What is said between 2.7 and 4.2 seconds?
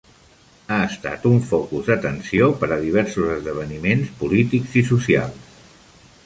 a diversos esdeveniments